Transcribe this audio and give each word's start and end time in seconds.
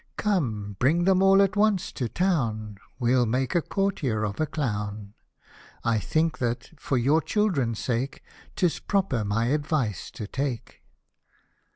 Come, 0.17 0.77
bring 0.79 1.03
them 1.03 1.21
all 1.21 1.43
at 1.43 1.55
once 1.55 1.91
to 1.91 2.09
town, 2.09 2.79
We'll 2.97 3.27
make 3.27 3.53
a 3.53 3.61
courtier 3.61 4.23
of 4.23 4.39
a 4.41 4.47
clown. 4.47 5.13
I 5.83 5.99
think 5.99 6.39
that, 6.39 6.71
for 6.79 6.97
your 6.97 7.21
children's 7.21 7.77
sake, 7.77 8.23
'Tis 8.55 8.79
proper 8.79 9.23
my 9.23 9.49
advice 9.49 10.09
to 10.09 10.25
take." 10.25 10.81